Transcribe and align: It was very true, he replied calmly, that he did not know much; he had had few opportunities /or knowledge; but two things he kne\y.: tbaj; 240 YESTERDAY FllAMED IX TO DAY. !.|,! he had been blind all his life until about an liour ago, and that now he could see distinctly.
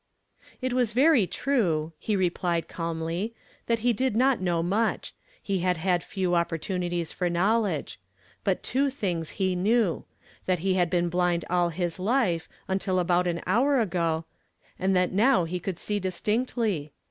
It 0.63 0.73
was 0.73 0.93
very 0.93 1.27
true, 1.27 1.93
he 1.99 2.15
replied 2.15 2.67
calmly, 2.67 3.35
that 3.67 3.77
he 3.85 3.93
did 3.93 4.15
not 4.15 4.41
know 4.41 4.63
much; 4.63 5.13
he 5.43 5.59
had 5.59 5.77
had 5.77 6.03
few 6.03 6.33
opportunities 6.33 7.13
/or 7.13 7.31
knowledge; 7.31 7.99
but 8.43 8.63
two 8.63 8.89
things 8.89 9.29
he 9.37 9.55
kne\y.: 9.55 9.61
tbaj; 9.61 10.01
240 10.01 10.01
YESTERDAY 10.01 10.01
FllAMED 10.01 10.01
IX 10.01 10.41
TO 10.41 10.47
DAY. 10.47 10.61
!.|,! 10.47 10.61
he 10.69 10.73
had 10.73 10.89
been 10.89 11.09
blind 11.09 11.45
all 11.51 11.69
his 11.69 11.99
life 11.99 12.49
until 12.67 12.97
about 12.97 13.27
an 13.27 13.41
liour 13.45 13.79
ago, 13.79 14.25
and 14.79 14.95
that 14.95 15.11
now 15.13 15.43
he 15.43 15.59
could 15.59 15.77
see 15.77 15.99
distinctly. 15.99 16.93